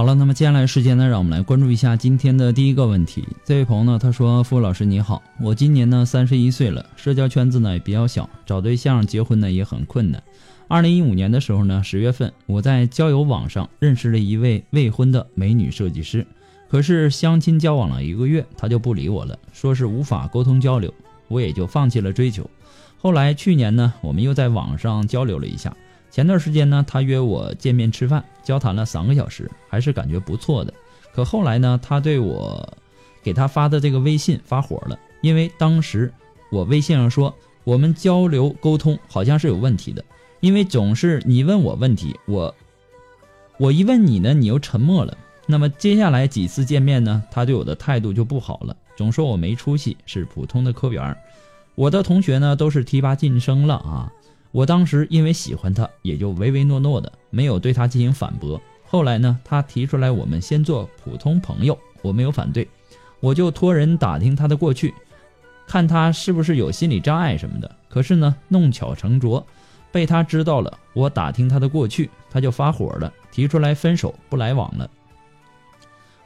[0.00, 3.22] 好了，那么接下来时间呢，让我们来关注一下今天的第一个问题。
[3.44, 10.22] 这位朋友呢，他说：“傅老师你好，我今年呢三十一岁了，社交圈子呢也比较小，找对象结婚呢也很困难。
[10.68, 16.26] 二零一五年的时候呢，十月份我在交友网上认识了一位未婚的美女设计师，
[16.70, 20.90] 可是相亲交往了一个月，她就不理我了，说是无法沟通交流，
[21.28, 22.48] 我也就放弃了追求。
[22.96, 25.70] 后来去年呢，我们又在网上交流了一下。”
[26.10, 30.74] 前段时间呢，他约我见面吃饭，交谈了三个小时，还是感觉不错的。
[31.14, 32.68] 可后来呢，他对我
[33.22, 36.12] 给他发的这个微信发火了，因为当时
[36.50, 37.34] 我微信上说
[37.64, 40.04] 我们交流沟通好像是有问题的，
[40.40, 42.54] 因为总是你问我问题，我
[43.58, 45.16] 我一问你呢，你又沉默了。
[45.46, 51.16] 那么接下来几次见面呢，他对我的态度就不好了，总说我没出息，是普通的科员。
[51.74, 54.12] 我的同学呢，都是提拔晋升了啊。
[54.52, 58.60] 我当时因为喜欢他，也就唯唯诺诺的，没有对他进行反驳。
[58.84, 62.68] 后来呢，他提出来我们先做普通朋友，我没有反对，
[63.20, 64.92] 我就托人打听他的过去，
[65.66, 67.70] 看他是不是有心理障碍什么的。
[67.88, 69.46] 可是呢，弄巧成拙，
[69.92, 70.78] 被他知道了。
[70.92, 74.90] 我打听他的过去，他就发火了，提出来分手不来往了。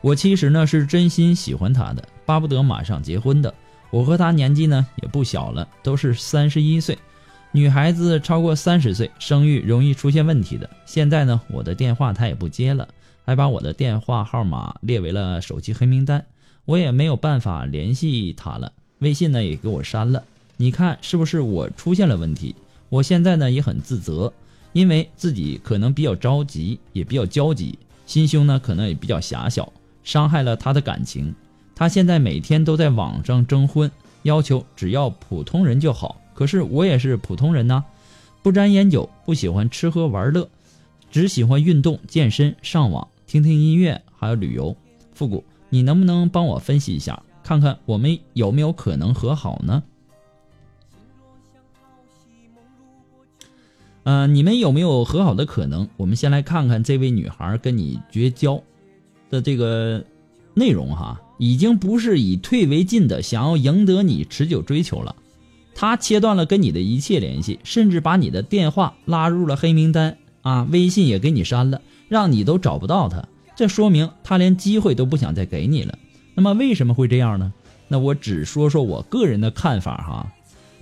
[0.00, 3.52] 我其实呢是真心喜欢他的，巴不得马上结婚的。
[3.90, 6.98] 我和他年纪呢也不小了，都是三十一岁。
[7.56, 10.68] 女孩子超过三十岁，生育容易出现问题的。
[10.84, 12.88] 现在呢，我的电话她也不接了，
[13.24, 16.26] 还把我的电话号码列为了手机黑名单，
[16.64, 18.72] 我也没有办法联系她了。
[18.98, 20.24] 微信呢也给我删了。
[20.56, 22.56] 你看是不是我出现了问题？
[22.88, 24.32] 我现在呢也很自责，
[24.72, 29.72] 因为自己可能比较着急，也比较焦急，心胸呢可能也比较狭小，
[30.02, 31.32] 伤害了她的感情。
[31.72, 33.88] 她现在每天都在网上征婚，
[34.24, 36.20] 要求只要普通人就好。
[36.34, 37.84] 可是我也是普通人呐，
[38.42, 40.48] 不沾烟酒，不喜欢吃喝玩乐，
[41.10, 44.76] 只喜欢运动、健身、上网、听听音乐，还有旅游。
[45.14, 49.82] 复古，你能不能帮我分析一下，看看我们有没有可能和好呢？
[54.02, 55.88] 嗯，你们有没有和好的可能？
[55.96, 58.62] 我们先来看看这位女孩跟你绝交
[59.30, 60.04] 的这个
[60.52, 65.16] 内容哈，已经不是以退为进的，想要赢得你持久追求了。
[65.74, 73.24] 他切断了跟你的一切联系，甚至把你的电话拉入了黑名单啊，微信也给你删了，让你都找不到他。
[73.56, 75.98] 这说明他连机会都不想再给你了。
[76.34, 77.52] 那么为什么会这样呢？
[77.88, 80.32] 那我只说说我个人的看法哈。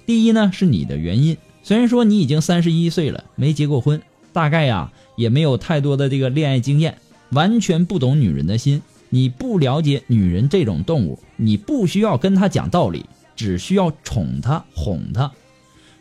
[0.07, 1.37] 第一呢，是你的原因。
[1.63, 4.01] 虽然说你已经三十一岁了，没结过婚，
[4.33, 6.99] 大概呀也没有太多的这个恋爱经验，
[7.31, 8.83] 完全不懂女人的心。
[9.11, 13.05] 你不了解女人这种动物，你不需要跟她讲道理。
[13.43, 15.31] 只需要宠她、哄她。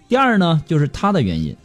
[0.08, 1.56] 第二呢，就是她的原因。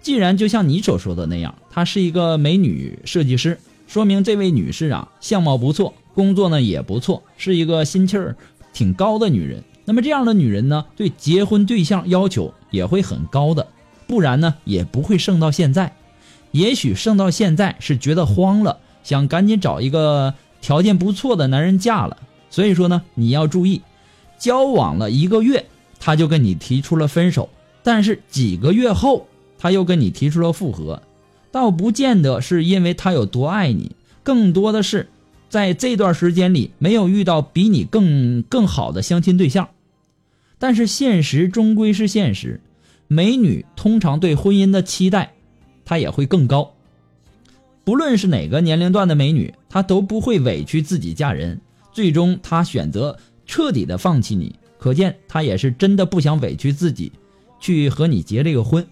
[0.00, 8.36] 既然就像你所说的那样，她是一个美女设计师，说明这位女士啊，相貌不错，工作呢也不错，是一个心气儿
[8.72, 9.64] 挺高的女人。
[9.84, 13.66] 那么这样的女人呢，对结婚对象要求也会很高的，
[14.06, 15.92] 不然呢也不会剩到现在。
[16.52, 22.16] 也许剩到现在是觉得慌了，想赶紧找一个条件不错的男人嫁了。
[22.50, 23.82] 所以说呢，你要注意，
[24.38, 25.66] 交往了一个月，
[25.98, 27.48] 他就跟你提出了分手，
[27.82, 29.26] 但是几个月后
[29.58, 31.02] 他又跟你提出了复合，
[31.50, 33.92] 倒不见得是因为他有多爱你，
[34.22, 35.08] 更多的是
[35.48, 39.68] 在这段时间里没有遇到比你更更好的相亲对象。
[40.58, 42.60] 但是现实终归是现实，
[43.06, 45.32] 美女通常对婚姻的期待，
[45.84, 46.74] 她也会更高。
[47.84, 51.60] 不论是哪个年龄段的美女，她都不会委屈自己嫁人，
[51.92, 57.10] 最终她选择彻底的放弃你，可见他也是真的不想委屈自己，
[57.58, 58.86] 去和你结这个婚。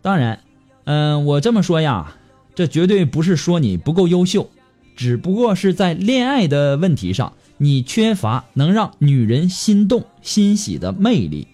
[0.00, 0.38] 当然，
[0.84, 2.14] 嗯，我这么说呀，
[2.54, 4.48] 这绝对不是说你不够优秀，
[4.94, 7.32] 只不过是在恋爱的问题上。
[7.58, 11.48] 你缺乏能让女人心动欣喜的魅力。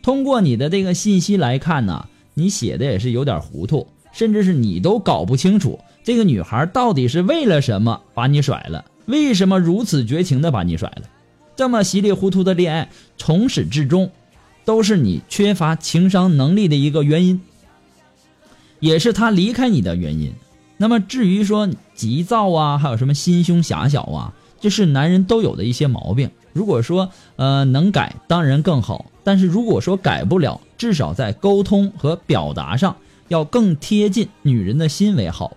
[0.00, 11.02] 通过你的这个信息来看呢，你写的也是有点糊涂，甚至是你都搞不清楚这个女孩到底是为了什么把你甩了，为什么如此绝情的把你甩了？
[11.56, 14.10] 这么稀里糊涂的恋爱，从始至终
[14.64, 17.42] 都是你缺乏情商能力的一个原因，
[18.78, 20.32] 也是他离开你的原因。
[20.78, 24.32] 那么至于说急躁啊，还有什么心胸狭小啊？
[24.60, 26.30] 这是男人都有的一些毛病。
[26.52, 29.10] 如果说呃能改，当然更好。
[29.22, 32.96] 但是如果说改不了，至少在沟通和表达上
[33.28, 35.56] 要更贴近女人的心为好。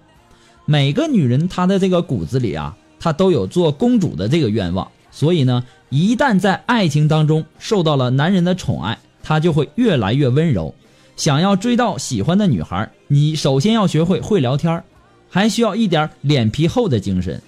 [0.66, 4.90] 每个女人她的这个骨子里啊，她都有做公主的这个愿望。
[5.12, 10.74] 所以呢，一旦在爱情当中受到了男人的宠爱，她就会越来越温柔。
[11.18, 14.82] 想要追到喜欢的女孩，你首先要学会会聊天，
[15.30, 17.42] 还需要一点脸皮厚的精神。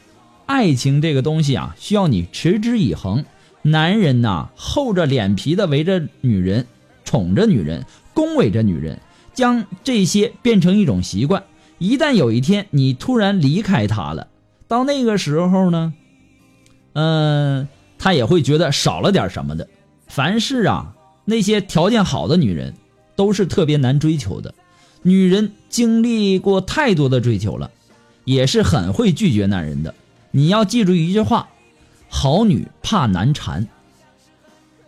[0.45, 3.23] 爱情这个东西啊，需要你持之以恒。
[3.61, 6.67] 男人呐，厚着脸皮的围着女人，
[7.05, 8.99] 宠着女人，恭维着女人，
[9.33, 11.41] 将这些变成一种习惯。
[11.79, 14.27] 一旦有一天你突然离开他了，
[14.67, 15.93] 到那个时候呢，
[16.93, 17.67] 嗯，
[17.97, 19.67] 他也会觉得少了点什么的。
[20.07, 20.95] 凡是啊，
[21.25, 22.73] 那些条件好的女人，
[23.15, 24.53] 都是特别难追求的。
[25.01, 27.69] 女人经历过太多的追求了，
[28.23, 29.93] 也是很会拒绝男人的。
[30.31, 31.49] 你要记住一句话：
[32.09, 33.67] 好女怕难缠。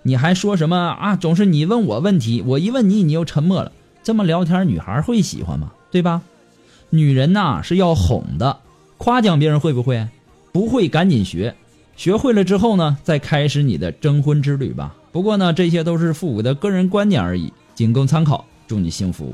[0.01, 1.15] 你还说什么啊？
[1.15, 3.71] 总是你问我问题，我一问你，你又沉默了。
[4.01, 5.71] 这么聊天，女孩会喜欢吗？
[5.91, 6.21] 对吧？
[6.89, 8.59] 女人呐是要哄的，
[8.97, 10.07] 夸奖别人会不会？
[10.51, 11.55] 不会，赶紧学。
[11.95, 14.95] 学会了之后呢，再开始你的征婚之旅吧。
[15.11, 18.45] 不过呢，这些都是父母的个人观点而已，仅供参考。
[18.67, 19.33] 祝你幸福。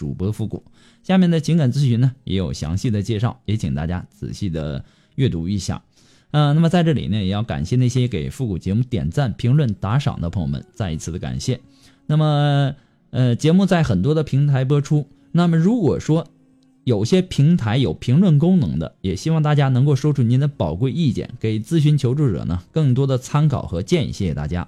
[0.00, 0.64] 主播复古。
[1.02, 4.82] 下面的情感咨询呢也有详细的介绍，也请大家仔细的
[5.16, 5.82] 阅读一下。
[6.30, 11.60] 嗯，那么在这里呢，也要感谢那些给复古节目点赞、评论、打赏的朋友们，再一次的感谢。
[12.06, 12.74] 那么，
[13.10, 15.06] 呃，节目在很多的平台播出。
[15.32, 16.26] 那么，如果说
[16.84, 24.12] 有些平台有评论功能的，也希望大家能够说出您的宝贵意见，给咨询求助者呢更多的参考和建议。
[24.12, 24.66] 谢谢大家。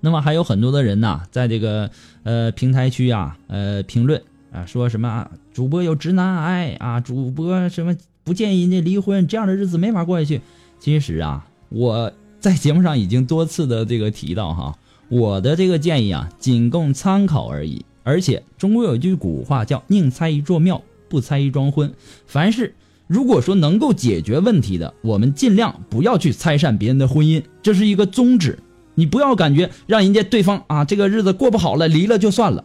[0.00, 1.90] 那么还有很多的人呐，在这个
[2.22, 4.22] 呃平台区啊，呃评论。
[4.52, 6.98] 啊，说什么啊主播有直男癌啊？
[6.98, 9.24] 主播什么不建议人家离婚？
[9.28, 10.40] 这样的日子没法过下去。
[10.80, 14.76] 其实啊，我在节目上已经多次的这个提到哈，
[15.08, 17.84] 我的这个建议啊，仅供参考而已。
[18.02, 21.92] 而且中国有句古话叫“宁拆一座庙，不拆一桩婚”。
[22.26, 22.74] 凡是
[23.06, 28.58] 如果说能够解决问题的，我们尽量不要去拆散别人的婚姻，这是一个宗旨。
[29.00, 32.64] 你不要感觉让人家对方啊，这个日子过不好了，离了就算了。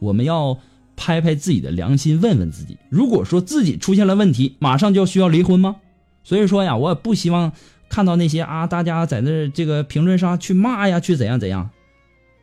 [0.00, 0.58] 我们要。
[0.94, 5.76] 拍拍自己的良心，问问自己：如果说自己出现了问题，马上就需要离婚吗？
[6.22, 7.50] 所以说呀，我也不希望
[7.88, 11.70] 看到那些啊，大家在那这个评论上去骂呀，去怎样怎样。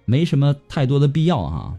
[0.06, 1.76] 没什么太多的必要哈。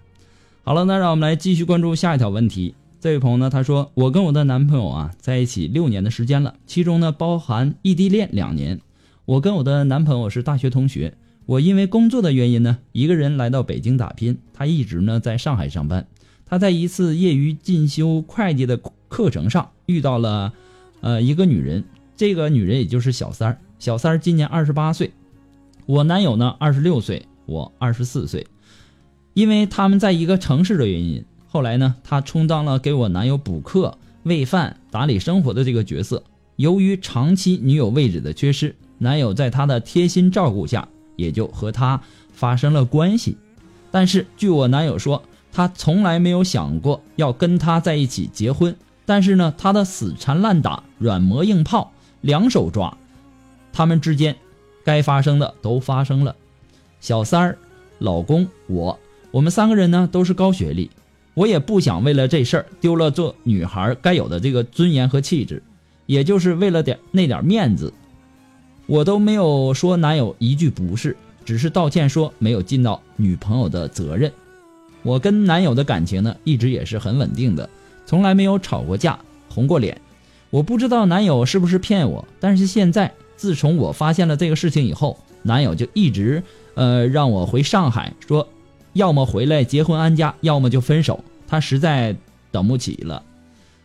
[0.63, 2.75] 好了，那让我们来继续关注下一条问题。
[3.01, 8.81] 这位朋友呢，他说：“我跟我的男朋友啊在一起六年的时间了，其中呢包含异地恋两年。
[9.25, 11.15] 我跟我的男朋友是大学同学，
[11.51, 16.07] 我因为工作的原因呢，一个人来到北京打拼，他一直呢在上海上班。
[16.47, 20.53] 他在一次业余进修会计的课程上遇到了，
[21.01, 21.83] 呃一个女人，
[22.17, 23.59] 这个女人也就是小三儿。
[23.81, 25.11] 小三儿今年二十八岁，
[25.87, 28.47] 我男友呢二十六岁，我二十四岁。
[29.35, 36.23] 因为他们在一个城市的原因。”后来呢，他充当了给我男友补课、喂饭、打理生活的这个角色。
[36.55, 40.89] 由于长期女友位置的缺失，男友在他的贴心照顾下，
[41.21, 42.01] 也就和他
[42.33, 43.37] 发生了关系。
[43.91, 45.23] 但是据我男友说，
[45.53, 48.75] 他从来没有想过要跟他在一起结婚。
[49.05, 52.97] 但是呢，他的死缠烂打、软磨硬泡，两手抓，
[53.73, 54.37] 他们之间
[54.85, 56.37] 该发生的都发生了。
[57.01, 57.59] 小三儿、
[57.99, 58.97] 老公、我，
[59.33, 60.91] 我们三个人呢都是高学历。
[61.35, 65.63] 我也不想为了这事儿丢了做女孩该有的这个尊严和气质，
[66.07, 67.93] 也就是为了点那点面子，
[68.91, 74.33] 我都没有说男友一句不是，只是道歉说没有尽到女朋友的责任。
[75.05, 77.71] 我跟男友的感情呢，一直也是很稳定的，
[78.05, 79.17] 从来没有吵过架、
[79.49, 80.01] 红过脸。
[80.51, 86.43] 我不知道男友是不是骗我，但是现在自从我发现了这个事情以后，男友就一直
[86.75, 88.49] 呃让我回上海说。
[88.95, 91.23] 要么回来结婚安家，要么就分手。
[91.47, 92.17] 他实在
[92.51, 93.23] 等不起了。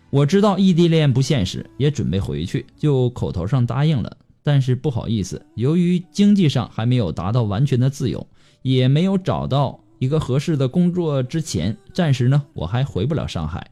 [0.10, 4.18] 我知道异地恋不现实，也准备回去，就口头上答应了。
[4.46, 8.28] 但是不好意思，由于经济上还没有达到完全的自由，
[8.62, 13.72] 也没有找到一个合适的工作之前，暂时呢我还回不了上海。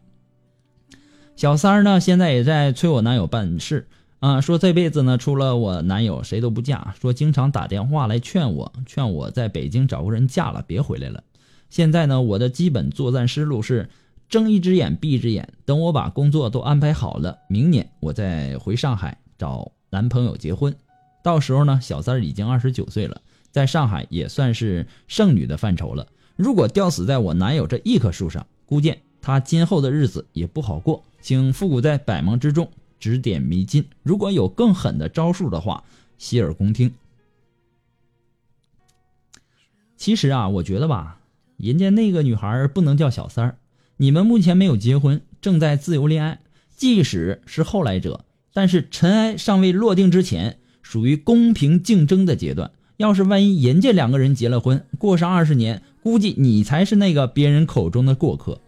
[1.36, 3.88] 小三儿呢现在也在催我男友办事。
[4.20, 6.96] 啊，说这辈子呢，除了我男友谁都不嫁。
[7.00, 11.22] 说经常打电话来劝我，劝我在北京找个人嫁了，别回来了。
[11.70, 13.90] 现在呢，我的基本作战思路是
[14.30, 20.76] 睁一只眼闭一只眼，等我把工作都安排好了，明年我再回上海找男朋友结婚。
[21.22, 23.22] 到时候呢，小三儿已经二十九岁了，
[23.52, 26.08] 在上海也算是剩女的范畴了。
[26.36, 31.04] 如果吊死在我男友这一棵树上，估计他今后的日子也不好过。
[31.22, 32.68] 请复古在百忙之中。
[33.00, 35.84] 指点迷津，如果有更狠的招数的话，
[36.18, 36.92] 洗耳恭听。
[39.98, 41.20] 其实啊，我觉得吧，
[41.58, 43.58] 人家那个女孩不能叫小三儿。
[43.98, 46.40] 你们目前没有结婚，正在自由恋爱，
[46.78, 48.24] 即使是后来者，
[48.54, 52.72] 但是尘埃尚未落定之前，属于公平竞争的阶段。
[52.98, 58.62] 要是万一人家两个人结了婚，过上二十年，估计你才是那个别人口中的过客。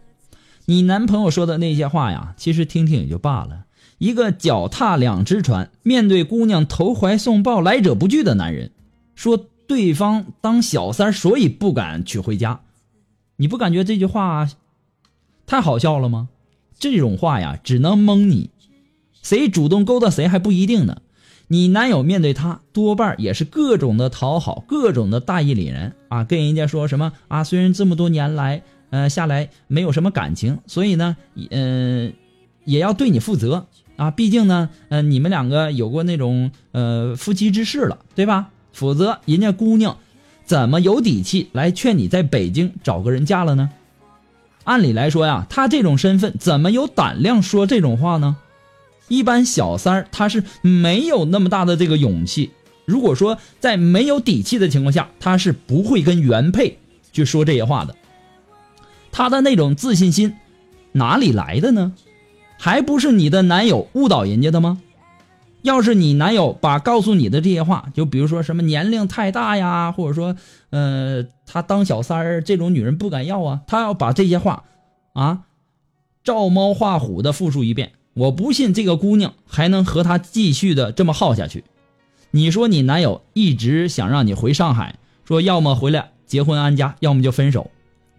[0.64, 3.66] 你男朋友说的那些话呀，其实听听也就罢了。
[3.98, 8.72] 一个脚踏两只船，面对姑娘投怀送抱、来者不拒的男人，
[9.14, 12.60] 说对方当小三，所以不敢娶回家。
[13.36, 14.50] 你不感觉这句话
[15.46, 16.28] 太好笑了吗？
[16.78, 18.50] 这种话呀，只能蒙你。
[19.26, 20.98] 谁主动勾搭谁还不一定呢。
[21.48, 27.42] 你男友面对她，多半也是各种的讨好，各种的大义凛然啊，跟人家说什么啊？
[27.42, 31.16] 虽然这么多年来，呃，下来没有什么感情，所以呢，
[31.50, 32.12] 嗯，
[32.64, 33.66] 也要对你负责。
[33.96, 38.50] 啊，毕竟呢，呃，你们两个有过那种呃夫妻之事了，对吧？
[38.72, 39.96] 否则人家姑娘
[40.44, 43.70] 怎么有底气来劝你在北京找个人嫁了呢？
[44.62, 48.36] 按理来说呀，他这种身份怎么有胆量说这种话呢？
[49.08, 52.50] 一般小三儿他是没有那么大的这个勇气。
[52.84, 56.78] 如果说在没有底气的情况下，他是不会跟原配
[57.12, 57.94] 去说这些话的。
[59.10, 60.36] 他的那种自信心
[60.92, 61.94] 哪里来的呢？
[62.58, 64.80] 还不是你的男友误导人家的吗？
[65.62, 70.36] 要是你男友把告诉你的这些话，就比如说什么年龄太大呀，或者说，
[70.70, 74.62] 呃，他当小三儿这种女人不敢要啊，他要把这些话，
[75.12, 75.40] 啊，
[76.22, 81.64] 照猫画虎的复述一遍，我不信这个姑娘还能和他继续的这么耗下去。
[82.30, 87.70] 你说你男友一直想让你回上海，说要么回来结婚安家，要么就分手。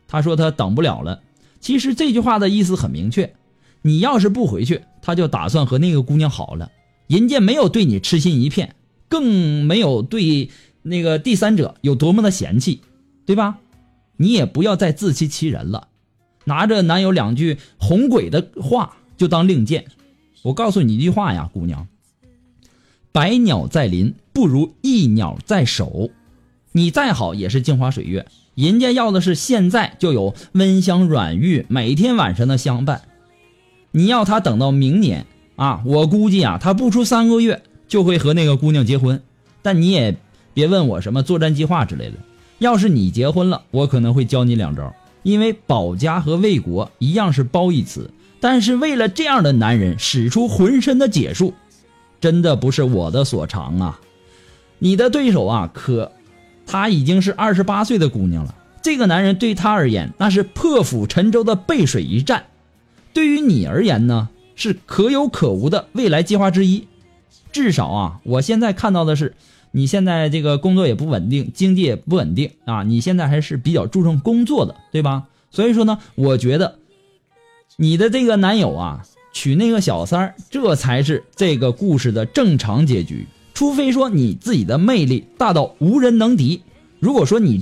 [0.08, 1.22] 他说他等不了了。
[1.60, 3.34] 其实这句话的意思很明确。
[3.82, 6.72] 你要是不回去，他就打算和那个姑娘好了。
[7.08, 8.76] 人家没有对你痴心一片，
[9.08, 10.52] 更没有对
[10.84, 12.82] 那个第三者有多么的嫌弃，
[13.26, 13.58] 对吧？
[14.18, 15.88] 你也不要再自欺欺人了，
[16.46, 19.86] 拿着男友两句哄鬼的话就当令箭。
[20.44, 21.88] 我告诉你一句话呀，姑娘，
[23.12, 26.10] 百鸟在林不如一鸟在手。
[26.72, 33.02] 你再好也是镜花水月，人家要的是现在就有温香软玉，每天晚上的相伴。
[33.92, 35.82] 你要他等到明年啊？
[35.86, 39.24] 我估计啊，他不出三个月就会和那个姑娘结婚。
[39.64, 40.16] 但你也
[40.54, 42.18] 别问我什么作战计划之类的，
[42.60, 44.94] 要是你结婚了，我可能会教你两招，
[45.24, 51.54] 因为保家和卫国一样是褒义词，但是为了这样的男人使出浑身的解数，
[52.22, 54.00] 真的不是我的所长啊。
[54.80, 56.12] 你的对手啊，可
[56.66, 58.54] 她已经是二十八岁的姑娘了。
[58.82, 62.44] 这个男人对她而言，那是破釜沉舟的背水一战；
[63.14, 66.88] 对于你而言呢，是可有可无的未来计划之一。
[67.52, 69.36] 至少啊，我现在看到的是，
[69.72, 72.84] 你现在这个工作也不稳定，经济也不稳定啊。
[72.84, 75.24] 你现在还是比较注重工作的，对吧？
[75.50, 76.78] 所以说呢，我觉得
[77.80, 83.28] 你的这个男友啊，娶那个小三儿，这才是这个故事的正常结局。
[83.54, 86.64] 除非说你自己的魅力大到无人能敌，
[87.00, 87.62] 如果说你，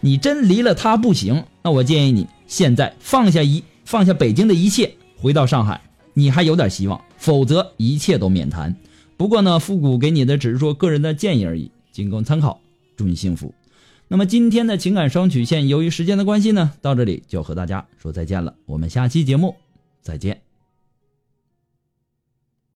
[0.00, 5.80] 你真离了他不行，那我建议你现在放下一放下北京的一切，回到上海，
[6.14, 8.72] 你还有点希望，否则一切都免谈。
[9.16, 12.60] 不过呢，复古给你的只是说个人的建议而已，仅供参考。
[12.96, 13.52] 祝你幸福。
[14.08, 18.54] 那么今天的情感双曲线，由于时间的关系呢，到这里就和大家说再见了。
[18.64, 19.56] 我们下期节目
[20.00, 20.45] 再见。